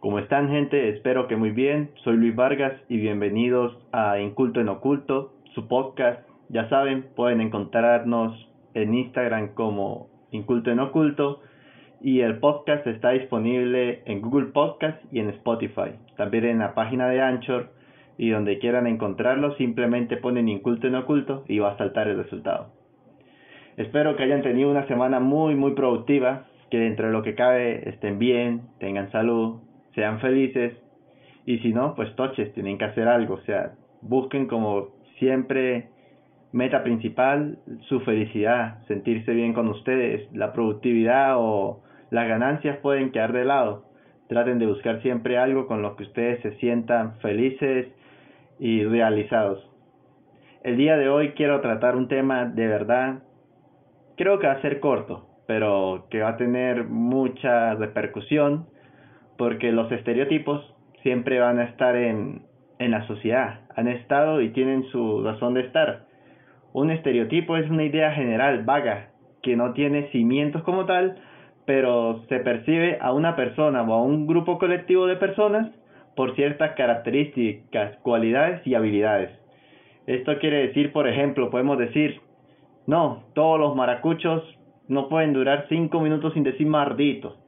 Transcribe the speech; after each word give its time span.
¿Cómo 0.00 0.18
están 0.18 0.48
gente? 0.48 0.88
Espero 0.88 1.28
que 1.28 1.36
muy 1.36 1.50
bien. 1.50 1.90
Soy 2.04 2.16
Luis 2.16 2.34
Vargas 2.34 2.72
y 2.88 2.96
bienvenidos 2.96 3.76
a 3.92 4.18
Inculto 4.18 4.58
en 4.58 4.70
Oculto, 4.70 5.34
su 5.54 5.68
podcast. 5.68 6.26
Ya 6.48 6.70
saben, 6.70 7.04
pueden 7.14 7.42
encontrarnos 7.42 8.48
en 8.72 8.94
Instagram 8.94 9.48
como 9.52 10.08
Inculto 10.30 10.70
en 10.70 10.80
Oculto 10.80 11.42
y 12.00 12.20
el 12.20 12.38
podcast 12.38 12.86
está 12.86 13.10
disponible 13.10 14.00
en 14.06 14.22
Google 14.22 14.46
Podcast 14.46 15.04
y 15.12 15.18
en 15.18 15.28
Spotify. 15.28 15.92
También 16.16 16.46
en 16.46 16.60
la 16.60 16.72
página 16.72 17.06
de 17.10 17.20
Anchor 17.20 17.68
y 18.16 18.30
donde 18.30 18.58
quieran 18.58 18.86
encontrarlo 18.86 19.54
simplemente 19.56 20.16
ponen 20.16 20.48
Inculto 20.48 20.86
en 20.86 20.94
Oculto 20.94 21.44
y 21.46 21.58
va 21.58 21.72
a 21.72 21.76
saltar 21.76 22.08
el 22.08 22.16
resultado. 22.16 22.72
Espero 23.76 24.16
que 24.16 24.22
hayan 24.22 24.40
tenido 24.40 24.70
una 24.70 24.86
semana 24.86 25.20
muy 25.20 25.56
muy 25.56 25.72
productiva 25.72 26.46
que 26.70 26.78
dentro 26.78 27.08
de 27.08 27.12
lo 27.12 27.22
que 27.22 27.34
cabe 27.34 27.86
estén 27.86 28.18
bien, 28.18 28.62
tengan 28.78 29.12
salud, 29.12 29.60
sean 29.94 30.20
felices. 30.20 30.74
Y 31.46 31.58
si 31.58 31.72
no, 31.72 31.94
pues 31.94 32.14
toches, 32.16 32.52
tienen 32.54 32.78
que 32.78 32.84
hacer 32.84 33.08
algo, 33.08 33.34
o 33.34 33.40
sea, 33.42 33.72
busquen 34.02 34.46
como 34.46 34.88
siempre 35.18 35.88
meta 36.52 36.82
principal 36.82 37.58
su 37.88 38.00
felicidad, 38.00 38.84
sentirse 38.86 39.32
bien 39.32 39.52
con 39.52 39.68
ustedes, 39.68 40.30
la 40.32 40.52
productividad 40.52 41.34
o 41.36 41.82
las 42.10 42.28
ganancias 42.28 42.78
pueden 42.78 43.12
quedar 43.12 43.32
de 43.32 43.44
lado. 43.44 43.84
Traten 44.28 44.58
de 44.58 44.66
buscar 44.66 45.02
siempre 45.02 45.38
algo 45.38 45.66
con 45.66 45.82
lo 45.82 45.96
que 45.96 46.04
ustedes 46.04 46.40
se 46.42 46.56
sientan 46.56 47.18
felices 47.18 47.88
y 48.58 48.84
realizados. 48.84 49.66
El 50.62 50.76
día 50.76 50.96
de 50.96 51.08
hoy 51.08 51.30
quiero 51.30 51.60
tratar 51.60 51.96
un 51.96 52.08
tema 52.08 52.44
de 52.44 52.66
verdad, 52.66 53.22
creo 54.16 54.38
que 54.38 54.46
va 54.46 54.54
a 54.54 54.62
ser 54.62 54.80
corto, 54.80 55.26
pero 55.46 56.06
que 56.10 56.20
va 56.20 56.30
a 56.30 56.36
tener 56.36 56.84
mucha 56.84 57.74
repercusión 57.74 58.66
porque 59.40 59.72
los 59.72 59.90
estereotipos 59.90 60.60
siempre 61.02 61.40
van 61.40 61.60
a 61.60 61.64
estar 61.64 61.96
en, 61.96 62.42
en 62.78 62.90
la 62.90 63.06
sociedad, 63.06 63.60
han 63.74 63.88
estado 63.88 64.42
y 64.42 64.50
tienen 64.50 64.84
su 64.92 65.22
razón 65.24 65.54
de 65.54 65.62
estar. 65.62 66.02
Un 66.74 66.90
estereotipo 66.90 67.56
es 67.56 67.70
una 67.70 67.84
idea 67.84 68.12
general, 68.12 68.64
vaga, 68.64 69.12
que 69.42 69.56
no 69.56 69.72
tiene 69.72 70.10
cimientos 70.10 70.62
como 70.62 70.84
tal, 70.84 71.16
pero 71.64 72.22
se 72.28 72.40
percibe 72.40 72.98
a 73.00 73.14
una 73.14 73.34
persona 73.34 73.80
o 73.80 73.94
a 73.94 74.02
un 74.02 74.26
grupo 74.26 74.58
colectivo 74.58 75.06
de 75.06 75.16
personas 75.16 75.70
por 76.14 76.36
ciertas 76.36 76.72
características, 76.72 77.96
cualidades 78.02 78.60
y 78.66 78.74
habilidades. 78.74 79.30
Esto 80.06 80.38
quiere 80.38 80.66
decir, 80.66 80.92
por 80.92 81.08
ejemplo, 81.08 81.48
podemos 81.48 81.78
decir, 81.78 82.20
no, 82.86 83.22
todos 83.32 83.58
los 83.58 83.74
maracuchos 83.74 84.42
no 84.86 85.08
pueden 85.08 85.32
durar 85.32 85.64
cinco 85.70 85.98
minutos 85.98 86.34
sin 86.34 86.42
decir 86.42 86.66
mardito. 86.66 87.39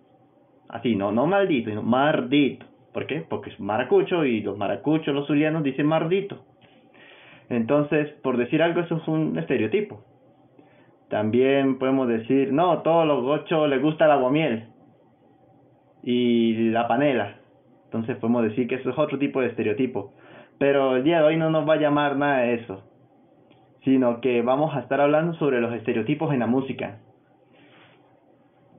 Así, 0.73 0.97
no, 0.97 1.13
no 1.13 1.27
maldito, 1.27 1.69
sino 1.69 1.83
mardito. 1.83 2.65
¿Por 2.93 3.07
qué? 3.07 3.25
Porque 3.29 3.51
es 3.51 3.61
maracucho 3.61 4.25
y 4.25 4.41
los 4.41 4.57
maracuchos, 4.57 5.15
los 5.15 5.27
zulianos 5.27 5.63
dicen 5.63 5.87
mardito. 5.87 6.45
Entonces, 7.51 8.11
por 8.23 8.39
decir 8.39 8.63
algo, 8.63 8.81
eso 8.81 8.97
es 8.97 9.07
un 9.07 9.39
estereotipo. 9.39 10.03
También 11.11 11.79
podemos 11.79 12.09
decir, 12.09 12.55
no, 12.55 12.79
todos 12.81 13.07
los 13.07 13.23
gochos 13.23 13.69
les 13.69 13.83
gusta 13.83 14.07
el 14.07 14.13
aguamiel 14.13 14.69
y 16.03 16.71
la 16.71 16.89
panela. 16.89 17.37
Entonces 17.85 18.17
podemos 18.17 18.43
decir 18.45 18.67
que 18.67 18.77
eso 18.77 18.89
es 18.89 18.99
otro 18.99 19.19
tipo 19.19 19.43
de 19.43 19.49
estereotipo. 19.49 20.15
Pero 20.59 20.97
el 20.97 21.05
día 21.05 21.19
de 21.19 21.25
hoy 21.25 21.37
no 21.37 21.51
nos 21.51 21.69
va 21.69 21.75
a 21.75 21.81
llamar 21.81 22.17
nada 22.17 22.39
de 22.39 22.55
eso, 22.55 22.83
sino 23.85 24.23
que 24.23 24.41
vamos 24.41 24.75
a 24.75 24.81
estar 24.81 25.03
hablando 25.03 25.35
sobre 25.35 25.61
los 25.61 25.75
estereotipos 25.75 26.33
en 26.33 26.41
la 26.41 26.47
música 26.47 26.99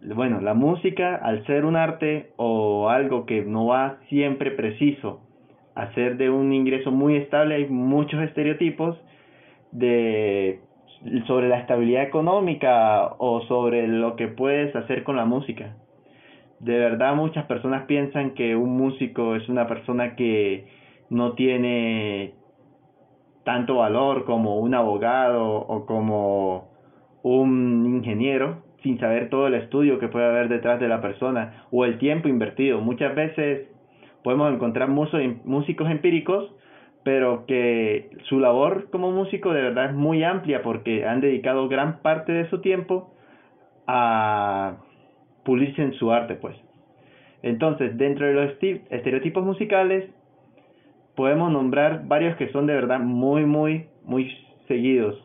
bueno, 0.06 0.42
la 0.42 0.54
música, 0.54 1.16
al 1.16 1.46
ser 1.46 1.66
un 1.66 1.76
arte 1.76 2.32
o 2.36 2.90
algo 2.90 3.26
que 3.26 3.44
no 3.44 3.68
va 3.68 3.98
siempre 4.10 4.52
preciso 4.52 5.22
a 5.76 5.94
ser 5.94 6.18
de 6.18 6.30
un 6.30 6.54
ingreso 6.54 6.92
muy 6.92 7.16
estable, 7.16 7.56
hay 7.56 7.68
muchos 7.68 8.22
estereotipos 8.22 8.98
de 9.72 10.60
sobre 11.28 11.50
la 11.50 11.60
estabilidad 11.60 12.04
económica 12.04 13.16
o 13.18 13.42
sobre 13.48 13.88
lo 13.88 14.16
que 14.16 14.28
puedes 14.28 14.74
hacer 14.76 15.04
con 15.04 15.18
la 15.18 15.26
música. 15.26 15.76
De 16.60 16.78
verdad 16.78 17.16
muchas 17.16 17.46
personas 17.46 17.86
piensan 17.86 18.32
que 18.32 18.56
un 18.56 18.78
músico 18.78 19.36
es 19.36 19.50
una 19.50 19.68
persona 19.68 20.16
que 20.16 20.68
no 21.10 21.34
tiene 21.34 22.36
tanto 23.44 23.76
valor 23.76 24.24
como 24.24 24.60
un 24.60 24.74
abogado 24.74 25.58
o 25.58 25.86
como 25.86 26.70
un 27.22 27.86
ingeniero 27.86 28.64
sin 28.84 29.00
saber 29.00 29.30
todo 29.30 29.48
el 29.48 29.56
estudio 29.56 29.98
que 29.98 30.10
puede 30.10 30.26
haber 30.26 30.50
detrás 30.50 30.80
de 30.80 30.90
la 30.90 31.02
persona 31.02 31.66
o 31.72 31.86
el 31.86 31.98
tiempo 31.98 32.28
invertido. 32.28 32.82
Muchas 32.82 33.16
veces 33.16 33.70
podemos 34.24 34.54
encontrar 34.54 34.90
músicos 34.90 35.90
empíricos, 35.90 36.54
pero 37.04 37.46
que 37.46 38.10
su 38.26 38.40
labor 38.40 38.90
como 38.92 39.12
músico 39.12 39.54
de 39.54 39.62
verdad 39.62 39.86
es 39.92 39.96
muy 39.96 40.24
amplia 40.24 40.62
porque 40.62 41.06
han 41.06 41.22
dedicado 41.22 41.68
gran 41.70 42.02
parte 42.02 42.32
de 42.32 42.50
su 42.50 42.62
tiempo 42.62 43.14
a 43.88 44.78
pulirse 45.44 45.82
en 45.82 45.94
su 45.94 46.12
arte, 46.12 46.36
pues. 46.36 46.56
Entonces, 47.42 47.98
dentro 47.98 48.26
de 48.26 48.34
los 48.34 48.52
estereotipos 48.90 49.44
musicales, 49.44 50.10
podemos 51.16 51.52
nombrar 51.52 52.08
varios 52.08 52.38
que 52.38 52.50
son 52.52 52.68
de 52.68 52.74
verdad 52.74 53.00
muy, 53.00 53.46
muy, 53.46 53.88
muy 54.06 54.32
seguidos 54.68 55.22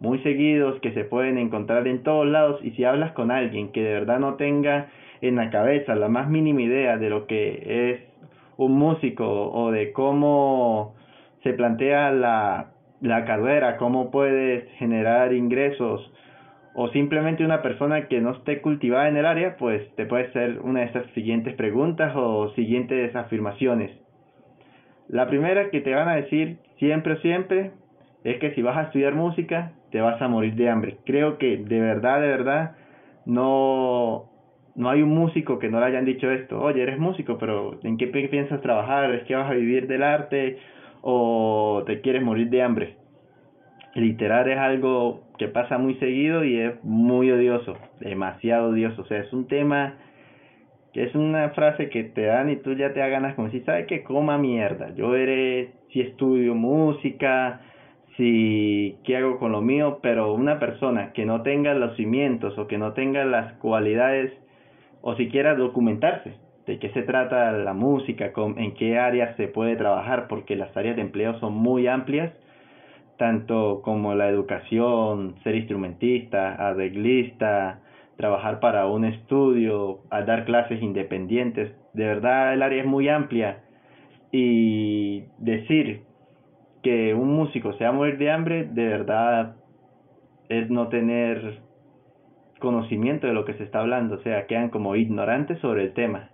muy 0.00 0.18
seguidos 0.20 0.80
que 0.80 0.92
se 0.92 1.04
pueden 1.04 1.38
encontrar 1.38 1.86
en 1.86 2.02
todos 2.02 2.26
lados 2.26 2.60
y 2.64 2.70
si 2.72 2.84
hablas 2.84 3.12
con 3.12 3.30
alguien 3.30 3.70
que 3.70 3.82
de 3.82 3.92
verdad 3.92 4.18
no 4.18 4.34
tenga 4.34 4.88
en 5.20 5.36
la 5.36 5.50
cabeza 5.50 5.94
la 5.94 6.08
más 6.08 6.28
mínima 6.28 6.62
idea 6.62 6.96
de 6.96 7.10
lo 7.10 7.26
que 7.26 7.92
es 7.92 8.00
un 8.56 8.72
músico 8.72 9.52
o 9.52 9.70
de 9.70 9.92
cómo 9.92 10.94
se 11.42 11.52
plantea 11.52 12.10
la, 12.12 12.72
la 13.00 13.24
carrera, 13.24 13.76
cómo 13.76 14.10
puedes 14.10 14.70
generar 14.72 15.32
ingresos 15.32 16.10
o 16.74 16.88
simplemente 16.88 17.44
una 17.44 17.62
persona 17.62 18.08
que 18.08 18.20
no 18.20 18.32
esté 18.32 18.60
cultivada 18.60 19.08
en 19.08 19.16
el 19.16 19.26
área, 19.26 19.56
pues 19.56 19.82
te 19.96 20.06
puede 20.06 20.28
hacer 20.28 20.60
una 20.60 20.80
de 20.80 20.86
estas 20.86 21.06
siguientes 21.12 21.54
preguntas 21.54 22.14
o 22.16 22.50
siguientes 22.54 23.14
afirmaciones. 23.14 23.90
La 25.08 25.26
primera 25.26 25.70
que 25.70 25.80
te 25.80 25.94
van 25.94 26.08
a 26.08 26.16
decir 26.16 26.58
siempre, 26.78 27.16
siempre, 27.18 27.72
es 28.24 28.38
que 28.38 28.54
si 28.54 28.62
vas 28.62 28.76
a 28.76 28.82
estudiar 28.82 29.14
música, 29.14 29.72
te 29.90 30.00
vas 30.00 30.20
a 30.20 30.28
morir 30.28 30.54
de 30.54 30.68
hambre. 30.68 30.98
Creo 31.04 31.38
que 31.38 31.56
de 31.56 31.80
verdad, 31.80 32.20
de 32.20 32.28
verdad, 32.28 32.76
no, 33.26 34.26
no 34.74 34.90
hay 34.90 35.02
un 35.02 35.10
músico 35.10 35.58
que 35.58 35.68
no 35.68 35.80
le 35.80 35.86
hayan 35.86 36.04
dicho 36.04 36.30
esto. 36.30 36.60
Oye, 36.60 36.82
eres 36.82 36.98
músico, 36.98 37.38
pero 37.38 37.78
¿en 37.82 37.96
qué 37.96 38.06
piensas 38.06 38.60
trabajar? 38.60 39.14
¿Es 39.14 39.24
que 39.24 39.34
vas 39.34 39.50
a 39.50 39.54
vivir 39.54 39.86
del 39.86 40.02
arte 40.02 40.58
o 41.02 41.82
te 41.86 42.00
quieres 42.00 42.22
morir 42.22 42.48
de 42.50 42.62
hambre? 42.62 42.96
Literal 43.94 44.48
es 44.48 44.58
algo 44.58 45.22
que 45.38 45.48
pasa 45.48 45.78
muy 45.78 45.94
seguido 45.96 46.44
y 46.44 46.58
es 46.58 46.74
muy 46.84 47.30
odioso, 47.30 47.76
demasiado 48.00 48.70
odioso. 48.70 49.02
O 49.02 49.06
sea, 49.06 49.18
es 49.18 49.32
un 49.32 49.48
tema 49.48 49.96
es 50.94 51.14
una 51.14 51.50
frase 51.50 51.88
que 51.88 52.04
te 52.04 52.22
dan 52.22 52.50
y 52.50 52.56
tú 52.56 52.74
ya 52.74 52.92
te 52.92 53.00
da 53.00 53.08
ganas 53.08 53.34
como 53.34 53.50
si, 53.50 53.60
¿sabes 53.60 53.86
que 53.86 54.02
Coma 54.02 54.38
mierda. 54.38 54.92
Yo 54.94 55.14
eres, 55.14 55.70
si 55.92 56.00
estudio 56.00 56.54
música, 56.54 57.60
si 58.20 58.98
qué 59.02 59.16
hago 59.16 59.38
con 59.38 59.52
lo 59.52 59.62
mío, 59.62 60.00
pero 60.02 60.34
una 60.34 60.60
persona 60.60 61.14
que 61.14 61.24
no 61.24 61.40
tenga 61.40 61.72
los 61.72 61.96
cimientos 61.96 62.58
o 62.58 62.66
que 62.66 62.76
no 62.76 62.92
tenga 62.92 63.24
las 63.24 63.54
cualidades 63.54 64.30
o 65.00 65.16
siquiera 65.16 65.54
documentarse 65.54 66.34
de 66.66 66.78
qué 66.78 66.90
se 66.90 67.00
trata 67.00 67.50
la 67.52 67.72
música, 67.72 68.30
en 68.36 68.74
qué 68.74 68.98
áreas 68.98 69.34
se 69.38 69.48
puede 69.48 69.74
trabajar, 69.76 70.28
porque 70.28 70.54
las 70.54 70.76
áreas 70.76 70.96
de 70.96 71.02
empleo 71.02 71.40
son 71.40 71.54
muy 71.54 71.86
amplias, 71.86 72.30
tanto 73.16 73.80
como 73.82 74.14
la 74.14 74.28
educación, 74.28 75.36
ser 75.42 75.54
instrumentista, 75.54 76.56
arreglista, 76.56 77.80
trabajar 78.18 78.60
para 78.60 78.86
un 78.86 79.06
estudio, 79.06 80.00
a 80.10 80.20
dar 80.22 80.44
clases 80.44 80.82
independientes, 80.82 81.72
de 81.94 82.04
verdad 82.04 82.52
el 82.52 82.62
área 82.62 82.82
es 82.82 82.86
muy 82.86 83.08
amplia. 83.08 83.60
Y 84.30 85.24
decir 85.38 86.02
que 86.82 87.14
un 87.14 87.34
músico 87.34 87.72
sea 87.74 87.92
morir 87.92 88.18
de 88.18 88.30
hambre, 88.30 88.64
de 88.64 88.86
verdad 88.86 89.56
es 90.48 90.70
no 90.70 90.88
tener 90.88 91.60
conocimiento 92.58 93.26
de 93.26 93.32
lo 93.32 93.44
que 93.44 93.54
se 93.54 93.64
está 93.64 93.80
hablando, 93.80 94.16
o 94.16 94.22
sea, 94.22 94.46
quedan 94.46 94.70
como 94.70 94.96
ignorantes 94.96 95.58
sobre 95.60 95.84
el 95.84 95.92
tema. 95.92 96.30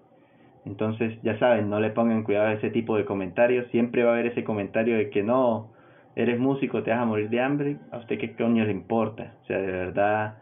Entonces, 0.64 1.16
ya 1.22 1.38
saben, 1.38 1.70
no 1.70 1.78
le 1.78 1.90
pongan 1.90 2.24
cuidado 2.24 2.48
a 2.48 2.52
ese 2.54 2.70
tipo 2.70 2.96
de 2.96 3.04
comentarios, 3.04 3.70
siempre 3.70 4.02
va 4.02 4.10
a 4.10 4.14
haber 4.14 4.26
ese 4.26 4.42
comentario 4.42 4.96
de 4.96 5.10
que 5.10 5.22
no, 5.22 5.70
eres 6.16 6.40
músico, 6.40 6.82
te 6.82 6.90
vas 6.90 7.00
a 7.00 7.04
morir 7.04 7.30
de 7.30 7.40
hambre, 7.40 7.76
a 7.92 7.98
usted 7.98 8.18
qué 8.18 8.34
coño 8.34 8.64
le 8.64 8.72
importa, 8.72 9.34
o 9.42 9.46
sea, 9.46 9.58
de 9.58 9.70
verdad 9.70 10.38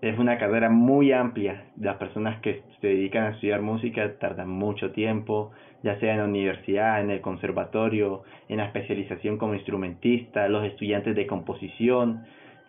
es 0.00 0.18
una 0.18 0.38
carrera 0.38 0.68
muy 0.68 1.12
amplia. 1.12 1.64
Las 1.78 1.96
personas 1.96 2.40
que 2.40 2.62
se 2.80 2.86
dedican 2.86 3.24
a 3.24 3.30
estudiar 3.30 3.62
música 3.62 4.18
tardan 4.18 4.48
mucho 4.48 4.92
tiempo, 4.92 5.52
ya 5.86 5.98
sea 6.00 6.12
en 6.12 6.18
la 6.18 6.24
universidad, 6.24 7.00
en 7.00 7.10
el 7.10 7.20
conservatorio, 7.20 8.24
en 8.48 8.58
la 8.58 8.66
especialización 8.66 9.38
como 9.38 9.54
instrumentista, 9.54 10.48
los 10.48 10.64
estudiantes 10.64 11.14
de 11.14 11.26
composición, 11.26 12.24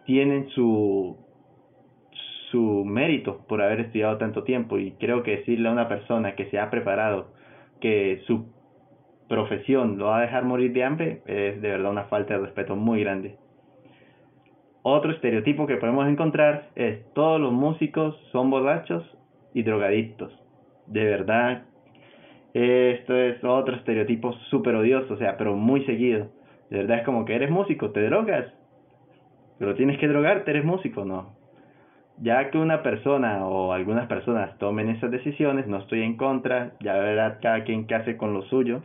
tienen 0.06 0.48
su, 0.50 1.18
su 2.52 2.86
mérito 2.86 3.40
por 3.48 3.62
haber 3.62 3.82
estudiado 3.82 4.18
tanto 4.18 4.44
tiempo 4.44 4.78
y 4.78 4.92
creo 4.92 5.24
que 5.24 5.38
decirle 5.38 5.68
a 5.68 5.72
una 5.72 5.88
persona 5.88 6.36
que 6.36 6.46
se 6.52 6.60
ha 6.60 6.70
preparado 6.70 7.34
que 7.82 8.22
su 8.28 8.46
profesión 9.28 9.98
lo 9.98 10.06
va 10.06 10.20
a 10.20 10.22
dejar 10.22 10.46
morir 10.46 10.72
de 10.74 10.84
hambre 10.84 11.22
es 11.26 11.60
de 11.62 11.70
verdad 11.70 11.92
una 11.92 12.06
falta 12.06 12.36
de 12.36 12.46
respeto 12.46 12.76
muy 12.76 13.02
grande. 13.02 13.36
Otro 14.84 15.12
estereotipo 15.12 15.66
que 15.68 15.78
podemos 15.78 16.08
encontrar 16.08 16.70
es 16.76 17.12
todos 17.14 17.42
los 17.42 17.52
músicos 17.52 18.16
son 18.32 18.50
borrachos 18.50 19.04
y 19.54 19.64
drogadictos. 19.64 20.32
De 20.86 21.04
verdad, 21.04 21.64
esto 22.54 23.16
es 23.16 23.44
otro 23.44 23.76
estereotipo 23.76 24.34
súper 24.50 24.76
odioso, 24.76 25.14
o 25.14 25.18
sea, 25.18 25.38
pero 25.38 25.56
muy 25.56 25.86
seguido. 25.86 26.28
De 26.70 26.80
verdad 26.80 27.00
es 27.00 27.06
como 27.06 27.26
que 27.26 27.36
eres 27.36 27.50
músico, 27.50 27.92
te 27.92 28.04
drogas, 28.04 28.46
pero 29.60 29.76
tienes 29.76 30.00
que 30.00 30.08
drogarte, 30.08 30.52
eres 30.52 30.66
músico, 30.66 31.06
no. 31.06 31.36
Ya 32.20 32.50
que 32.50 32.58
una 32.58 32.82
persona 32.82 33.46
o 33.46 33.74
algunas 33.74 34.08
personas 34.08 34.58
tomen 34.58 34.90
esas 34.90 35.12
decisiones, 35.12 35.68
no 35.68 35.78
estoy 35.78 36.02
en 36.02 36.18
contra, 36.18 36.72
ya 36.80 36.94
verá 36.98 37.38
cada 37.40 37.64
quien 37.64 37.86
qué 37.86 37.96
hace 37.96 38.18
con 38.18 38.34
lo 38.34 38.42
suyo. 38.44 38.82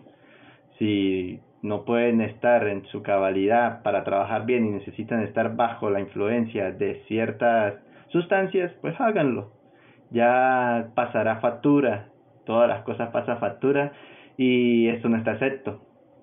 Si 0.78 1.40
no 1.62 1.84
pueden 1.84 2.20
estar 2.20 2.66
en 2.68 2.84
su 2.86 3.02
cabalidad 3.02 3.82
para 3.82 4.04
trabajar 4.04 4.44
bien 4.44 4.66
y 4.66 4.70
necesitan 4.70 5.22
estar 5.22 5.56
bajo 5.56 5.88
la 5.90 6.00
influencia 6.00 6.72
de 6.72 7.02
ciertas 7.06 7.74
sustancias, 8.08 8.70
pues 8.80 9.00
háganlo. 9.00 9.52
Ya 10.10 10.88
pasará 10.94 11.40
factura, 11.40 12.08
todas 12.44 12.68
las 12.68 12.82
cosas 12.82 13.10
pasan 13.10 13.38
factura 13.38 13.92
y 14.36 14.88
esto 14.88 15.08
no 15.08 15.16
está 15.16 15.32
excepto. 15.32 15.80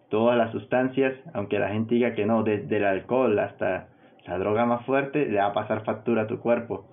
Todas 0.10 0.38
las 0.38 0.52
sustancias, 0.52 1.14
aunque 1.34 1.60
la 1.60 1.70
gente 1.70 1.96
diga 1.96 2.14
que 2.14 2.26
no, 2.26 2.44
desde 2.44 2.78
el 2.78 2.86
alcohol 2.86 3.38
hasta 3.40 3.88
la 4.26 4.38
droga 4.38 4.66
más 4.66 4.86
fuerte, 4.86 5.26
le 5.26 5.38
va 5.38 5.48
a 5.48 5.54
pasar 5.54 5.84
factura 5.84 6.24
a 6.24 6.28
tu 6.28 6.40
cuerpo. 6.40 6.86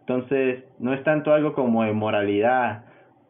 Entonces, 0.00 0.64
no 0.78 0.92
es 0.92 1.02
tanto 1.04 1.32
algo 1.32 1.54
como 1.54 1.84
de 1.84 1.92
moralidad 1.92 2.84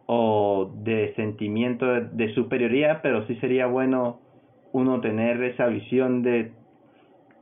o 0.06 0.72
de 0.74 1.14
sentimiento 1.14 1.86
de 1.86 2.34
superioridad, 2.34 3.00
pero 3.02 3.26
sí 3.26 3.36
sería 3.36 3.66
bueno 3.66 4.20
uno 4.72 5.00
tener 5.00 5.42
esa 5.42 5.66
visión 5.66 6.22
de 6.22 6.52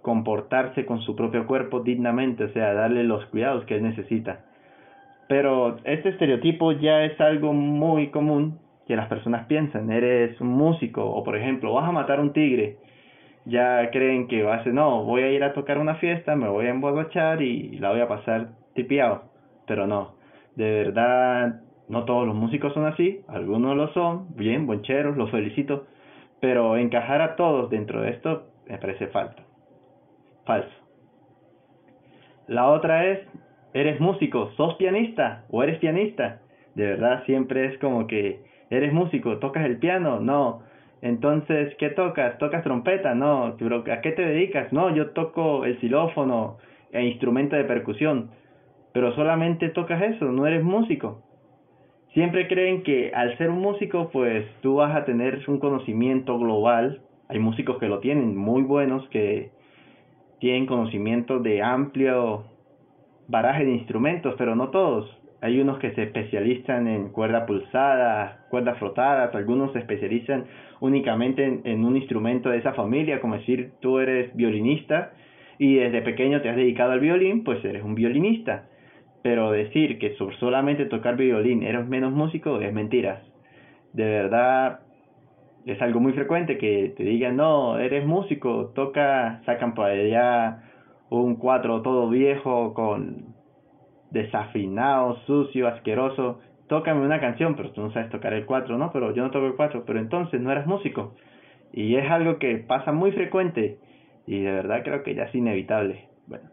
comportarse 0.02 0.86
con 0.86 1.00
su 1.00 1.14
propio 1.14 1.46
cuerpo 1.46 1.80
dignamente, 1.80 2.44
o 2.44 2.52
sea, 2.52 2.72
darle 2.74 3.04
los 3.04 3.24
cuidados 3.26 3.64
que 3.64 3.76
él 3.76 3.82
necesita. 3.82 4.44
Pero 5.28 5.76
este 5.84 6.08
estereotipo 6.08 6.72
ya 6.72 7.04
es 7.04 7.20
algo 7.20 7.52
muy 7.52 8.08
común 8.08 8.58
que 8.86 8.96
las 8.96 9.08
personas 9.08 9.46
piensan, 9.46 9.92
eres 9.92 10.40
un 10.40 10.48
músico 10.48 11.04
o 11.04 11.22
por 11.22 11.36
ejemplo, 11.36 11.74
vas 11.74 11.86
a 11.86 11.92
matar 11.92 12.20
un 12.20 12.32
tigre, 12.32 12.78
ya 13.44 13.90
creen 13.90 14.26
que 14.28 14.42
vas 14.42 14.66
a, 14.66 14.70
no, 14.70 15.04
voy 15.04 15.22
a 15.22 15.30
ir 15.30 15.44
a 15.44 15.52
tocar 15.52 15.76
una 15.76 15.96
fiesta, 15.96 16.34
me 16.34 16.48
voy 16.48 16.66
a 16.66 16.70
emborrachar 16.70 17.42
y 17.42 17.78
la 17.78 17.90
voy 17.90 18.00
a 18.00 18.08
pasar 18.08 18.48
tipiado, 18.74 19.24
pero 19.66 19.86
no, 19.86 20.14
de 20.56 20.84
verdad 20.84 21.60
no 21.88 22.04
todos 22.04 22.26
los 22.26 22.34
músicos 22.34 22.72
son 22.72 22.86
así, 22.86 23.20
algunos 23.28 23.76
lo 23.76 23.92
son, 23.92 24.34
bien, 24.34 24.66
boncheros, 24.66 25.18
los 25.18 25.30
felicito, 25.30 25.86
pero 26.40 26.76
encajar 26.76 27.20
a 27.20 27.36
todos 27.36 27.68
dentro 27.70 28.00
de 28.00 28.10
esto 28.10 28.46
me 28.68 28.78
parece 28.78 29.08
falso. 29.08 29.42
Falso. 30.44 30.70
La 32.46 32.68
otra 32.68 33.06
es, 33.06 33.20
eres 33.74 34.00
músico, 34.00 34.50
sos 34.56 34.74
pianista 34.74 35.44
o 35.50 35.62
eres 35.62 35.78
pianista. 35.78 36.40
De 36.74 36.86
verdad 36.86 37.24
siempre 37.24 37.66
es 37.66 37.78
como 37.78 38.06
que, 38.06 38.40
eres 38.70 38.92
músico, 38.92 39.38
tocas 39.38 39.64
el 39.64 39.78
piano, 39.78 40.20
no. 40.20 40.62
Entonces, 41.00 41.74
¿qué 41.78 41.90
tocas? 41.90 42.38
¿Tocas 42.38 42.64
trompeta? 42.64 43.14
No. 43.14 43.46
¿A 43.46 44.00
qué 44.00 44.12
te 44.12 44.22
dedicas? 44.22 44.72
No, 44.72 44.94
yo 44.94 45.10
toco 45.10 45.64
el 45.64 45.78
xilófono 45.80 46.58
e 46.92 47.04
instrumento 47.04 47.56
de 47.56 47.64
percusión. 47.64 48.30
Pero 48.92 49.14
solamente 49.14 49.68
tocas 49.68 50.02
eso, 50.02 50.26
no 50.26 50.46
eres 50.46 50.64
músico 50.64 51.22
siempre 52.18 52.48
creen 52.48 52.82
que 52.82 53.12
al 53.14 53.38
ser 53.38 53.50
un 53.50 53.60
músico, 53.60 54.10
pues 54.12 54.44
tú 54.60 54.76
vas 54.76 54.94
a 54.96 55.04
tener 55.04 55.40
un 55.46 55.58
conocimiento 55.58 56.38
global. 56.38 57.00
Hay 57.28 57.38
músicos 57.38 57.78
que 57.78 57.86
lo 57.86 58.00
tienen, 58.00 58.36
muy 58.36 58.62
buenos, 58.62 59.08
que 59.10 59.52
tienen 60.40 60.66
conocimiento 60.66 61.38
de 61.38 61.62
amplio 61.62 62.44
baraje 63.28 63.64
de 63.64 63.72
instrumentos, 63.72 64.34
pero 64.36 64.56
no 64.56 64.70
todos. 64.70 65.08
Hay 65.40 65.60
unos 65.60 65.78
que 65.78 65.92
se 65.92 66.02
especializan 66.02 66.88
en 66.88 67.10
cuerda 67.10 67.46
pulsada, 67.46 68.46
cuerdas 68.50 68.76
frotadas, 68.78 69.32
algunos 69.34 69.72
se 69.72 69.78
especializan 69.78 70.46
únicamente 70.80 71.60
en, 71.62 71.84
un 71.84 71.96
instrumento 71.96 72.50
de 72.50 72.58
esa 72.58 72.72
familia, 72.72 73.20
como 73.20 73.36
decir, 73.36 73.72
tú 73.80 74.00
eres 74.00 74.34
violinista 74.34 75.12
y 75.58 75.76
desde 75.76 76.02
pequeño 76.02 76.40
te 76.42 76.48
has 76.48 76.56
dedicado 76.56 76.92
al 76.92 77.00
violín, 77.00 77.44
pues 77.44 77.64
eres 77.64 77.84
un 77.84 77.94
violinista 77.94 78.64
pero 79.22 79.50
decir 79.50 79.98
que 79.98 80.16
solamente 80.40 80.86
tocar 80.86 81.16
violín 81.16 81.62
eres 81.62 81.86
menos 81.86 82.12
músico 82.12 82.60
es 82.60 82.72
mentiras. 82.72 83.22
De 83.92 84.04
verdad 84.04 84.80
es 85.66 85.80
algo 85.82 86.00
muy 86.00 86.12
frecuente 86.12 86.56
que 86.56 86.94
te 86.96 87.02
digan, 87.02 87.36
no, 87.36 87.78
eres 87.78 88.06
músico, 88.06 88.72
toca, 88.74 89.42
sacan 89.44 89.74
por 89.74 89.86
allá 89.86 90.62
un 91.10 91.36
cuatro 91.36 91.82
todo 91.82 92.08
viejo 92.08 92.74
con 92.74 93.34
desafinado, 94.10 95.16
sucio, 95.26 95.68
asqueroso, 95.68 96.40
tócame 96.66 97.04
una 97.04 97.20
canción, 97.20 97.56
pero 97.56 97.72
tú 97.72 97.82
no 97.82 97.92
sabes 97.92 98.10
tocar 98.10 98.32
el 98.32 98.46
cuatro, 98.46 98.78
¿no? 98.78 98.90
Pero 98.92 99.14
yo 99.14 99.22
no 99.22 99.30
toco 99.30 99.46
el 99.46 99.56
cuatro, 99.56 99.84
pero 99.86 99.98
entonces 99.98 100.40
no 100.40 100.50
eras 100.50 100.66
músico. 100.66 101.14
Y 101.72 101.96
es 101.96 102.10
algo 102.10 102.38
que 102.38 102.56
pasa 102.56 102.92
muy 102.92 103.12
frecuente 103.12 103.78
y 104.26 104.40
de 104.40 104.52
verdad 104.52 104.82
creo 104.84 105.02
que 105.02 105.14
ya 105.14 105.24
es 105.24 105.34
inevitable. 105.34 106.08
Bueno, 106.26 106.50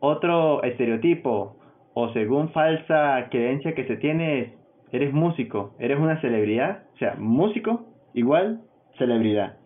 otro 0.00 0.62
estereotipo 0.62 1.56
o 1.94 2.12
según 2.12 2.50
falsa 2.50 3.28
creencia 3.30 3.74
que 3.74 3.86
se 3.86 3.96
tiene 3.96 4.40
es, 4.40 4.52
eres 4.92 5.12
músico, 5.12 5.74
eres 5.78 5.98
una 5.98 6.20
celebridad, 6.20 6.84
o 6.94 6.98
sea, 6.98 7.16
músico 7.18 7.86
igual 8.14 8.60
celebridad, 8.96 9.58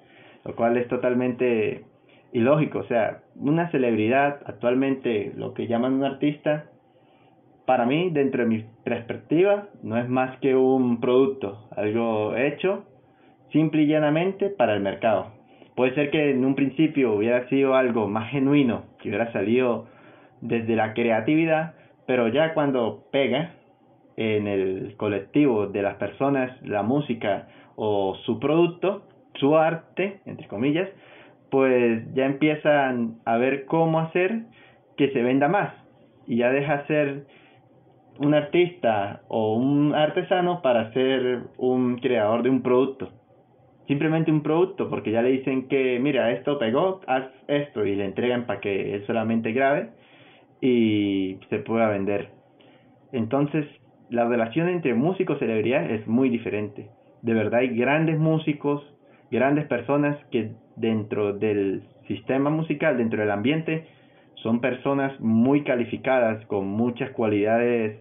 lo 0.44 0.54
cual 0.56 0.76
es 0.76 0.88
totalmente 0.88 1.84
ilógico, 2.32 2.79
o 2.81 2.84
sea, 2.84 3.23
una 3.37 3.70
celebridad 3.70 4.40
actualmente 4.46 5.32
lo 5.37 5.55
que 5.55 5.67
llaman 5.67 5.94
un 5.94 6.05
artista, 6.05 6.67
para 7.67 7.87
mí, 7.87 8.11
dentro 8.11 8.43
de 8.43 8.49
mi 8.49 8.64
perspectiva, 8.84 9.69
no 9.82 9.96
es 9.96 10.08
más 10.08 10.38
que 10.40 10.56
un 10.56 11.00
producto, 11.00 11.69
algo 11.76 12.34
hecho 12.37 12.84
simple 13.52 13.82
y 13.82 13.87
llanamente 13.87 14.49
para 14.49 14.75
el 14.75 14.81
mercado. 14.81 15.26
Puede 15.76 15.94
ser 15.94 16.11
que 16.11 16.31
en 16.31 16.44
un 16.44 16.55
principio 16.55 17.12
hubiera 17.14 17.49
sido 17.49 17.75
algo 17.75 18.08
más 18.08 18.31
genuino, 18.31 18.85
que 18.99 19.08
hubiera 19.08 19.32
salido 19.32 19.87
desde 20.40 20.75
la 20.75 20.93
creatividad, 20.93 21.75
pero 22.06 22.28
ya 22.28 22.52
cuando 22.55 23.05
pega 23.12 23.55
en 24.17 24.46
el 24.46 24.94
colectivo 24.96 25.67
de 25.67 25.82
las 25.82 25.96
personas 25.96 26.50
la 26.62 26.82
música 26.82 27.49
o 27.76 28.16
su 28.26 28.38
producto, 28.38 29.02
su 29.35 29.56
arte, 29.56 30.21
entre 30.26 30.49
comillas, 30.49 30.88
pues 31.52 32.02
ya 32.14 32.25
empiezan 32.25 33.18
a 33.26 33.37
ver 33.37 33.66
cómo 33.66 34.00
hacer 34.00 34.44
que 34.97 35.11
se 35.11 35.23
venda 35.23 35.49
más 35.49 35.75
y 36.26 36.38
ya 36.38 36.50
deja 36.50 36.87
ser 36.87 37.26
un 38.18 38.32
artista 38.32 39.21
o 39.28 39.56
un 39.56 39.94
artesano 39.94 40.62
para 40.62 40.90
ser 40.94 41.40
un 41.59 41.99
creador 41.99 42.42
de 42.42 42.49
un 42.49 42.62
producto. 42.62 43.11
Simplemente 43.87 44.32
un 44.32 44.42
producto, 44.42 44.88
porque 44.88 45.11
ya 45.11 45.21
le 45.21 45.30
dicen 45.30 45.68
que, 45.68 45.99
mira, 46.00 46.32
esto 46.32 46.59
pegó, 46.59 47.02
haz 47.06 47.25
esto 47.49 47.85
y 47.85 47.97
le 47.97 48.06
entregan 48.06 48.47
para 48.47 48.61
que 48.61 48.94
él 48.94 49.04
solamente 49.06 49.52
grabe 49.52 49.90
y 50.62 51.37
se 51.50 51.59
pueda 51.59 51.90
vender. 51.90 52.30
Entonces, 53.12 53.66
la 54.09 54.26
relación 54.26 54.71
entre 54.71 54.94
músico 54.94 55.35
y 55.35 55.38
celebridad 55.38 55.90
es 55.90 56.06
muy 56.06 56.30
diferente. 56.30 56.88
De 57.21 57.35
verdad 57.35 57.61
hay 57.61 57.76
grandes 57.76 58.18
músicos, 58.18 58.82
grandes 59.32 59.66
personas 59.66 60.16
que 60.30 60.52
dentro 60.76 61.32
del 61.32 61.82
sistema 62.06 62.50
musical, 62.50 62.98
dentro 62.98 63.20
del 63.20 63.30
ambiente, 63.30 63.86
son 64.34 64.60
personas 64.60 65.18
muy 65.20 65.64
calificadas, 65.64 66.44
con 66.46 66.66
muchas 66.66 67.10
cualidades 67.10 67.98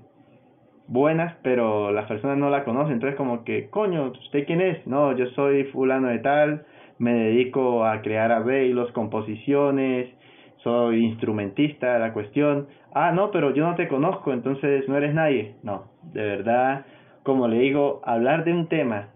buenas, 0.87 1.33
pero 1.41 1.91
las 1.93 2.05
personas 2.07 2.37
no 2.37 2.49
la 2.49 2.65
conocen. 2.65 2.93
Entonces, 2.93 3.15
como 3.15 3.45
que, 3.45 3.69
coño, 3.69 4.11
¿usted 4.11 4.45
quién 4.45 4.59
es? 4.59 4.85
No, 4.85 5.15
yo 5.15 5.27
soy 5.27 5.63
fulano 5.65 6.09
de 6.09 6.19
tal, 6.19 6.65
me 6.99 7.13
dedico 7.13 7.85
a 7.85 8.01
crear 8.01 8.31
arreglos, 8.31 8.91
composiciones, 8.91 10.09
soy 10.57 11.05
instrumentista 11.05 11.97
la 11.97 12.11
cuestión. 12.11 12.67
Ah, 12.93 13.13
no, 13.13 13.31
pero 13.31 13.53
yo 13.53 13.65
no 13.65 13.75
te 13.75 13.87
conozco, 13.87 14.33
entonces 14.33 14.87
no 14.89 14.97
eres 14.97 15.13
nadie. 15.13 15.55
No, 15.63 15.85
de 16.11 16.23
verdad, 16.23 16.85
como 17.23 17.47
le 17.47 17.59
digo, 17.59 18.01
hablar 18.03 18.43
de 18.43 18.51
un 18.51 18.67
tema 18.67 19.07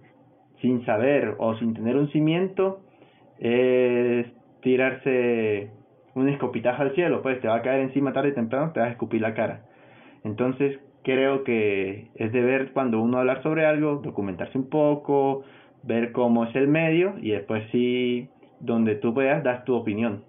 sin 0.66 0.84
saber 0.84 1.36
o 1.38 1.56
sin 1.58 1.76
tener 1.76 1.96
un 1.96 2.10
cimiento 2.10 2.80
es 3.38 4.26
tirarse 4.64 5.70
un 6.16 6.28
escopitajo 6.28 6.82
al 6.82 6.96
cielo, 6.96 7.22
pues 7.22 7.40
te 7.40 7.48
va 7.48 7.58
a 7.58 7.62
caer 7.62 7.82
encima 7.82 8.14
tarde 8.14 8.30
y 8.30 8.34
temprano, 8.34 8.72
te 8.72 8.80
vas 8.80 8.90
a 8.90 8.92
escupir 8.94 9.22
la 9.22 9.36
cara. 9.36 9.66
Entonces 10.24 10.80
creo 11.04 11.44
que 11.44 12.08
es 12.16 12.32
deber 12.32 12.72
cuando 12.72 13.00
uno 13.00 13.20
hablar 13.20 13.44
sobre 13.44 13.68
algo, 13.68 13.98
documentarse 13.98 14.58
un 14.58 14.68
poco, 14.70 15.44
ver 15.84 16.12
cómo 16.14 16.46
es 16.46 16.56
el 16.56 16.68
medio 16.68 17.14
y 17.22 17.30
después 17.30 17.64
sí, 17.72 18.30
donde 18.60 18.96
tú 18.96 19.14
puedas, 19.14 19.44
das 19.44 19.66
tu 19.66 19.76
opinión. 19.76 20.24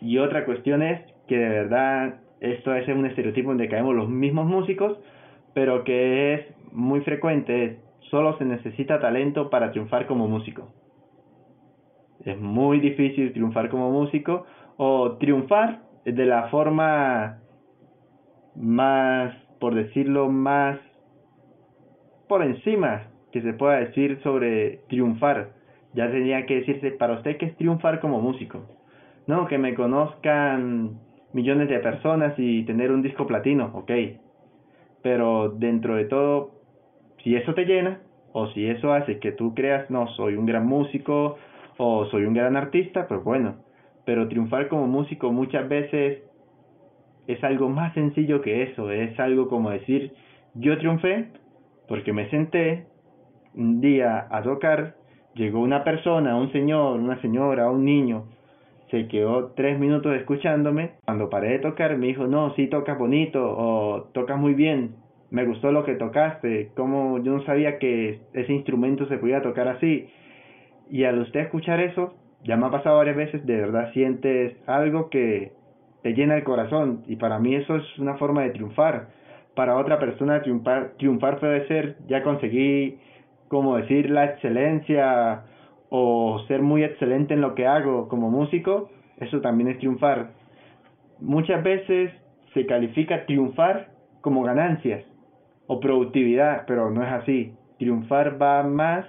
Y 0.00 0.16
otra 0.16 0.46
cuestión 0.46 0.82
es 0.82 1.02
que 1.28 1.36
de 1.36 1.48
verdad 1.50 2.20
esto 2.40 2.74
es 2.74 2.88
un 2.88 3.04
estereotipo 3.04 3.50
donde 3.50 3.68
caemos 3.68 3.94
los 3.94 4.08
mismos 4.08 4.46
músicos, 4.46 4.98
pero 5.52 5.84
que 5.84 6.32
es 6.32 6.46
muy 6.72 7.00
frecuente, 7.00 7.78
solo 8.10 8.36
se 8.38 8.44
necesita 8.44 9.00
talento 9.00 9.50
para 9.50 9.70
triunfar 9.70 10.06
como 10.06 10.28
músico. 10.28 10.68
Es 12.24 12.38
muy 12.38 12.80
difícil 12.80 13.32
triunfar 13.32 13.70
como 13.70 13.90
músico 13.90 14.44
o 14.76 15.12
triunfar 15.18 15.80
de 16.04 16.26
la 16.26 16.48
forma 16.48 17.38
más, 18.56 19.34
por 19.58 19.74
decirlo, 19.74 20.28
más 20.28 20.78
por 22.28 22.42
encima 22.42 23.08
que 23.32 23.42
se 23.42 23.52
pueda 23.54 23.78
decir 23.78 24.20
sobre 24.22 24.80
triunfar. 24.88 25.52
Ya 25.94 26.10
tenía 26.10 26.46
que 26.46 26.56
decirse 26.56 26.92
para 26.92 27.14
usted 27.14 27.36
que 27.38 27.46
es 27.46 27.56
triunfar 27.56 28.00
como 28.00 28.20
músico. 28.20 28.60
No, 29.26 29.46
que 29.46 29.58
me 29.58 29.74
conozcan 29.74 30.98
millones 31.32 31.68
de 31.68 31.78
personas 31.78 32.34
y 32.38 32.64
tener 32.64 32.90
un 32.90 33.02
disco 33.02 33.26
platino, 33.26 33.70
ok. 33.74 33.90
Pero 35.02 35.50
dentro 35.50 35.96
de 35.96 36.04
todo, 36.04 36.59
si 37.22 37.36
eso 37.36 37.54
te 37.54 37.64
llena, 37.64 38.00
o 38.32 38.46
si 38.48 38.66
eso 38.66 38.92
hace 38.92 39.18
que 39.18 39.32
tú 39.32 39.54
creas, 39.54 39.90
no, 39.90 40.08
soy 40.08 40.36
un 40.36 40.46
gran 40.46 40.66
músico, 40.66 41.36
o 41.78 42.06
soy 42.06 42.24
un 42.24 42.34
gran 42.34 42.56
artista, 42.56 43.08
pues 43.08 43.22
bueno. 43.24 43.56
Pero 44.04 44.28
triunfar 44.28 44.68
como 44.68 44.86
músico 44.86 45.32
muchas 45.32 45.68
veces 45.68 46.22
es 47.26 47.42
algo 47.44 47.68
más 47.68 47.94
sencillo 47.94 48.40
que 48.40 48.62
eso, 48.64 48.90
es 48.90 49.18
algo 49.20 49.48
como 49.48 49.70
decir, 49.70 50.12
yo 50.54 50.78
triunfé 50.78 51.28
porque 51.88 52.12
me 52.12 52.28
senté 52.30 52.86
un 53.54 53.80
día 53.80 54.26
a 54.30 54.42
tocar, 54.42 54.94
llegó 55.34 55.60
una 55.60 55.84
persona, 55.84 56.36
un 56.36 56.52
señor, 56.52 56.98
una 56.98 57.20
señora, 57.20 57.70
un 57.70 57.84
niño, 57.84 58.26
se 58.90 59.06
quedó 59.08 59.52
tres 59.56 59.78
minutos 59.78 60.14
escuchándome. 60.16 60.92
Cuando 61.04 61.30
paré 61.30 61.50
de 61.52 61.58
tocar 61.60 61.96
me 61.96 62.08
dijo, 62.08 62.26
no, 62.26 62.54
sí 62.54 62.66
tocas 62.66 62.98
bonito 62.98 63.42
o 63.42 64.02
tocas 64.12 64.38
muy 64.38 64.54
bien, 64.54 64.96
me 65.30 65.44
gustó 65.44 65.70
lo 65.70 65.84
que 65.84 65.94
tocaste, 65.94 66.70
como 66.74 67.18
yo 67.22 67.32
no 67.32 67.44
sabía 67.44 67.78
que 67.78 68.20
ese 68.32 68.52
instrumento 68.52 69.06
se 69.06 69.18
podía 69.18 69.42
tocar 69.42 69.68
así. 69.68 70.08
Y 70.90 71.04
al 71.04 71.20
usted 71.20 71.40
escuchar 71.40 71.80
eso, 71.80 72.14
ya 72.44 72.56
me 72.56 72.66
ha 72.66 72.70
pasado 72.70 72.96
varias 72.96 73.16
veces, 73.16 73.46
de 73.46 73.56
verdad 73.56 73.92
sientes 73.92 74.56
algo 74.66 75.08
que 75.08 75.52
te 76.02 76.14
llena 76.14 76.36
el 76.36 76.44
corazón 76.44 77.04
y 77.06 77.16
para 77.16 77.38
mí 77.38 77.54
eso 77.54 77.76
es 77.76 77.98
una 77.98 78.16
forma 78.16 78.42
de 78.42 78.50
triunfar. 78.50 79.08
Para 79.54 79.76
otra 79.76 79.98
persona 79.98 80.42
triunfar, 80.42 80.94
triunfar 80.98 81.38
puede 81.38 81.66
ser, 81.68 81.96
ya 82.08 82.22
conseguí, 82.22 82.98
como 83.48 83.76
decir, 83.76 84.10
la 84.10 84.24
excelencia 84.24 85.44
o 85.90 86.40
ser 86.48 86.62
muy 86.62 86.82
excelente 86.82 87.34
en 87.34 87.40
lo 87.40 87.54
que 87.54 87.66
hago 87.66 88.08
como 88.08 88.30
músico, 88.30 88.90
eso 89.18 89.40
también 89.40 89.70
es 89.70 89.78
triunfar. 89.78 90.30
Muchas 91.20 91.62
veces 91.62 92.10
se 92.54 92.66
califica 92.66 93.26
triunfar 93.26 93.90
como 94.22 94.42
ganancias 94.42 95.04
o 95.72 95.78
productividad, 95.78 96.64
pero 96.66 96.90
no 96.90 97.00
es 97.04 97.12
así. 97.12 97.52
Triunfar 97.78 98.42
va 98.42 98.64
más 98.64 99.06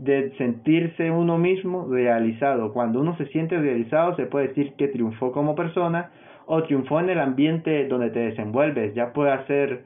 de 0.00 0.32
sentirse 0.38 1.08
uno 1.08 1.38
mismo 1.38 1.86
realizado. 1.88 2.72
Cuando 2.72 3.00
uno 3.00 3.16
se 3.16 3.26
siente 3.26 3.56
realizado 3.56 4.16
se 4.16 4.26
puede 4.26 4.48
decir 4.48 4.72
que 4.76 4.88
triunfó 4.88 5.30
como 5.30 5.54
persona 5.54 6.10
o 6.46 6.64
triunfó 6.64 6.98
en 6.98 7.10
el 7.10 7.20
ambiente 7.20 7.86
donde 7.86 8.10
te 8.10 8.18
desenvuelves. 8.18 8.92
Ya 8.96 9.12
puede 9.12 9.46
ser, 9.46 9.84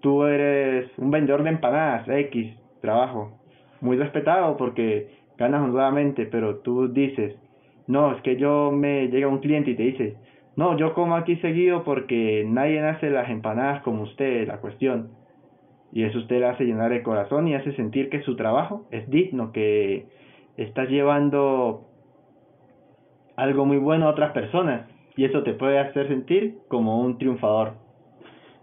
tú 0.00 0.24
eres 0.24 0.90
un 0.98 1.10
vendedor 1.10 1.42
de 1.42 1.48
empanadas, 1.48 2.06
X, 2.06 2.54
trabajo, 2.82 3.38
muy 3.80 3.96
respetado 3.96 4.58
porque 4.58 5.08
ganas 5.38 5.62
honradamente, 5.62 6.26
pero 6.26 6.56
tú 6.56 6.92
dices, 6.92 7.34
no, 7.86 8.14
es 8.14 8.20
que 8.20 8.36
yo 8.36 8.72
me 8.72 9.08
llega 9.08 9.26
un 9.26 9.38
cliente 9.38 9.70
y 9.70 9.74
te 9.74 9.84
dice, 9.84 10.16
no, 10.54 10.76
yo 10.76 10.92
como 10.92 11.16
aquí 11.16 11.36
seguido 11.36 11.82
porque 11.82 12.44
nadie 12.46 12.78
hace 12.80 13.08
las 13.08 13.30
empanadas 13.30 13.82
como 13.84 14.02
usted, 14.02 14.46
la 14.46 14.58
cuestión. 14.58 15.15
Y 15.96 16.04
eso 16.04 16.18
usted 16.18 16.40
le 16.40 16.46
hace 16.46 16.64
llenar 16.64 16.92
el 16.92 17.02
corazón 17.02 17.48
y 17.48 17.54
hace 17.54 17.72
sentir 17.72 18.10
que 18.10 18.20
su 18.20 18.36
trabajo 18.36 18.84
es 18.90 19.08
digno, 19.08 19.50
que 19.50 20.04
está 20.58 20.84
llevando 20.84 21.86
algo 23.34 23.64
muy 23.64 23.78
bueno 23.78 24.04
a 24.04 24.10
otras 24.10 24.32
personas. 24.32 24.90
Y 25.16 25.24
eso 25.24 25.42
te 25.42 25.54
puede 25.54 25.78
hacer 25.78 26.08
sentir 26.08 26.58
como 26.68 27.00
un 27.00 27.16
triunfador. 27.16 27.76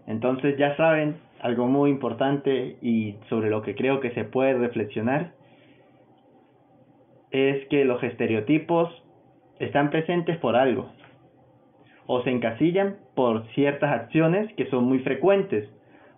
Entonces 0.06 0.56
ya 0.58 0.76
saben, 0.76 1.16
algo 1.40 1.66
muy 1.66 1.90
importante 1.90 2.76
y 2.80 3.16
sobre 3.28 3.50
lo 3.50 3.62
que 3.62 3.74
creo 3.74 3.98
que 3.98 4.12
se 4.12 4.22
puede 4.22 4.54
reflexionar 4.54 5.32
es 7.32 7.66
que 7.66 7.84
los 7.84 8.00
estereotipos 8.04 9.02
están 9.58 9.90
presentes 9.90 10.38
por 10.38 10.54
algo 10.54 10.88
o 12.06 12.22
se 12.22 12.30
encasillan 12.30 12.94
por 13.16 13.44
ciertas 13.56 13.92
acciones 13.92 14.54
que 14.54 14.70
son 14.70 14.84
muy 14.84 15.00
frecuentes. 15.00 15.68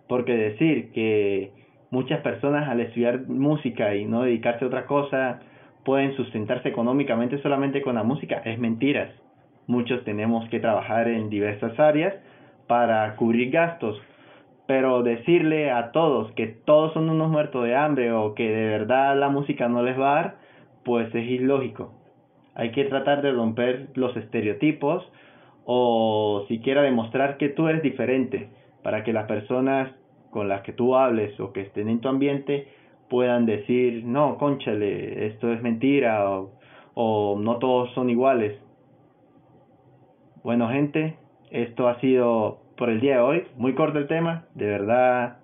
Porque 0.07 0.35
decir 0.35 0.91
que 0.91 1.51
muchas 1.91 2.21
personas 2.21 2.67
al 2.67 2.79
estudiar 2.79 3.27
música 3.27 3.95
y 3.95 4.05
no 4.05 4.23
dedicarse 4.23 4.65
a 4.65 4.67
otra 4.67 4.85
cosa 4.85 5.39
pueden 5.83 6.15
sustentarse 6.15 6.69
económicamente 6.69 7.41
solamente 7.41 7.81
con 7.81 7.95
la 7.95 8.03
música 8.03 8.41
es 8.43 8.59
mentiras. 8.59 9.09
Muchos 9.67 10.03
tenemos 10.03 10.47
que 10.49 10.59
trabajar 10.59 11.07
en 11.07 11.29
diversas 11.29 11.79
áreas 11.79 12.13
para 12.67 13.15
cubrir 13.15 13.51
gastos. 13.51 13.99
Pero 14.65 15.01
decirle 15.01 15.71
a 15.71 15.91
todos 15.91 16.31
que 16.33 16.47
todos 16.47 16.93
son 16.93 17.09
unos 17.09 17.29
muertos 17.29 17.63
de 17.63 17.75
hambre 17.75 18.11
o 18.11 18.33
que 18.33 18.49
de 18.49 18.67
verdad 18.67 19.17
la 19.17 19.29
música 19.29 19.69
no 19.69 19.81
les 19.81 19.97
va 19.97 20.11
a 20.11 20.15
dar, 20.15 20.35
pues 20.83 21.13
es 21.15 21.25
ilógico. 21.25 21.93
Hay 22.53 22.71
que 22.71 22.83
tratar 22.85 23.21
de 23.21 23.31
romper 23.31 23.87
los 23.95 24.15
estereotipos 24.17 25.09
o 25.63 26.45
siquiera 26.47 26.81
demostrar 26.81 27.37
que 27.37 27.49
tú 27.49 27.67
eres 27.67 27.81
diferente 27.81 28.49
para 28.83 29.03
que 29.03 29.13
las 29.13 29.25
personas 29.25 29.91
con 30.29 30.47
las 30.47 30.61
que 30.61 30.73
tú 30.73 30.95
hables 30.95 31.39
o 31.39 31.53
que 31.53 31.61
estén 31.61 31.89
en 31.89 31.99
tu 31.99 32.09
ambiente 32.09 32.67
puedan 33.09 33.45
decir, 33.45 34.03
no, 34.05 34.37
conchale, 34.37 35.27
esto 35.27 35.51
es 35.51 35.61
mentira 35.61 36.29
o, 36.29 36.51
o 36.93 37.39
no 37.39 37.57
todos 37.57 37.91
son 37.93 38.09
iguales. 38.09 38.59
Bueno, 40.43 40.69
gente, 40.69 41.15
esto 41.51 41.87
ha 41.87 41.99
sido 41.99 42.59
por 42.77 42.89
el 42.89 43.01
día 43.01 43.15
de 43.15 43.21
hoy. 43.21 43.47
Muy 43.57 43.73
corto 43.73 43.97
el 43.99 44.07
tema, 44.07 44.45
de 44.53 44.65
verdad, 44.65 45.37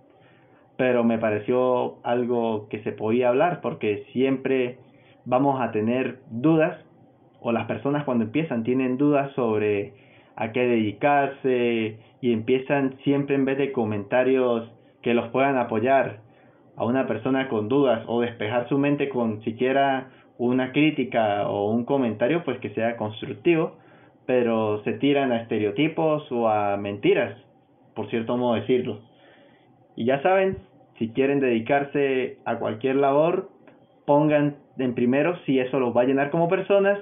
pero 0.78 1.04
me 1.04 1.18
pareció 1.18 1.98
algo 2.04 2.68
que 2.70 2.84
se 2.84 2.92
podía 2.92 3.30
hablar 3.30 3.62
porque 3.62 4.06
siempre 4.14 4.78
vamos 5.26 5.62
a 5.62 5.72
tener 5.72 6.20
dudas, 6.30 6.78
o 7.40 7.52
las 7.52 7.66
personas 7.66 8.06
cuando 8.06 8.26
empiezan 8.26 8.64
tienen 8.64 8.98
dudas 8.98 9.32
sobre 9.34 9.94
a 10.36 10.52
qué 10.52 10.62
dedicarse 10.62 11.98
y 12.22 12.34
empiezan 12.34 12.98
siempre 13.04 13.36
en 13.36 13.46
vez 13.46 13.58
de 13.58 13.72
comentarios 13.72 14.70
que 15.02 15.14
los 15.14 15.30
puedan 15.30 15.58
apoyar 15.58 16.20
a 16.76 16.86
una 16.86 17.08
persona 17.08 17.50
con 17.50 17.70
dudas 17.70 18.04
o 18.08 18.22
despejar 18.22 18.68
su 18.70 18.78
mente 18.78 19.10
con 19.10 19.44
siquiera 19.44 20.10
una 20.38 20.72
crítica 20.72 21.48
o 21.48 21.70
un 21.70 21.86
comentario 21.86 22.44
pues 22.44 22.60
que 22.60 22.72
sea 22.72 22.98
constructivo, 22.98 23.78
pero 24.26 24.84
se 24.84 24.94
tiran 24.94 25.32
a 25.32 25.42
estereotipos 25.42 26.32
o 26.32 26.48
a 26.48 26.78
mentiras, 26.78 27.38
por 27.94 28.10
cierto 28.10 28.38
modo 28.38 28.56
decirlo. 28.56 29.02
Y 29.96 30.06
ya 30.06 30.22
saben, 30.24 30.58
si 30.98 31.10
quieren 31.10 31.40
dedicarse 31.40 32.38
a 32.46 32.58
cualquier 32.58 32.96
labor, 32.96 33.50
pongan 34.06 34.56
en 34.78 34.96
primero 34.96 35.38
si 35.46 35.60
eso 35.60 35.80
los 35.80 35.96
va 35.96 36.02
a 36.02 36.06
llenar 36.06 36.32
como 36.32 36.48
personas 36.48 37.00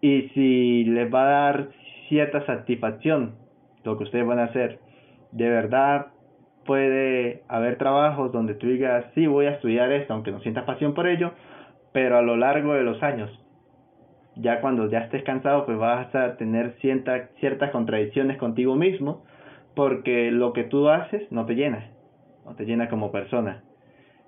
y 0.00 0.30
si 0.34 0.84
les 0.84 1.12
va 1.12 1.22
a 1.22 1.30
dar 1.30 1.68
cierta 2.10 2.44
satisfacción 2.44 3.36
lo 3.84 3.96
que 3.96 4.04
ustedes 4.04 4.26
van 4.26 4.40
a 4.40 4.44
hacer. 4.44 4.80
De 5.32 5.48
verdad 5.48 6.08
puede 6.66 7.44
haber 7.48 7.78
trabajos 7.78 8.32
donde 8.32 8.54
tú 8.54 8.66
digas, 8.66 9.06
sí, 9.14 9.26
voy 9.26 9.46
a 9.46 9.52
estudiar 9.52 9.90
esto, 9.92 10.12
aunque 10.12 10.32
no 10.32 10.40
sientas 10.40 10.64
pasión 10.64 10.92
por 10.92 11.06
ello, 11.06 11.32
pero 11.92 12.18
a 12.18 12.22
lo 12.22 12.36
largo 12.36 12.74
de 12.74 12.82
los 12.82 13.02
años, 13.02 13.30
ya 14.36 14.60
cuando 14.60 14.90
ya 14.90 14.98
estés 14.98 15.22
cansado, 15.22 15.64
pues 15.64 15.78
vas 15.78 16.14
a 16.14 16.36
tener 16.36 16.74
cierta, 16.80 17.28
ciertas 17.38 17.70
contradicciones 17.70 18.36
contigo 18.36 18.76
mismo, 18.76 19.24
porque 19.74 20.30
lo 20.30 20.52
que 20.52 20.64
tú 20.64 20.88
haces 20.88 21.30
no 21.30 21.46
te 21.46 21.54
llena, 21.54 21.90
no 22.44 22.54
te 22.54 22.66
llena 22.66 22.88
como 22.88 23.12
persona. 23.12 23.62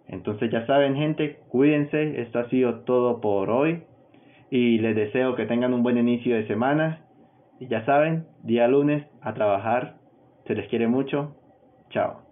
Entonces 0.09 0.51
ya 0.51 0.67
saben 0.67 0.97
gente, 0.97 1.41
cuídense, 1.49 2.23
esto 2.23 2.39
ha 2.39 2.49
sido 2.49 2.81
todo 2.81 3.21
por 3.21 3.51
hoy 3.51 3.83
y 4.51 4.79
les 4.79 4.95
deseo 4.95 5.35
que 5.35 5.47
tengan 5.47 5.75
un 5.75 5.83
buen 5.83 5.99
inicio 5.99 6.37
de 6.37 6.47
semana 6.47 7.02
y 7.63 7.69
ya 7.69 7.85
saben, 7.85 8.27
día 8.43 8.67
lunes 8.67 9.07
a 9.21 9.35
trabajar, 9.35 9.95
se 10.49 10.55
les 10.57 10.69
quiere 10.69 10.89
mucho, 10.89 11.37
chao. 11.91 12.32